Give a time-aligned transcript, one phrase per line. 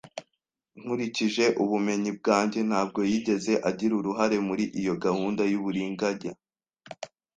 [0.79, 6.31] Nkurikije ubumenyi bwanjye, ntabwo yigeze agira uruhare muri iyo gahunda y'uburiganya.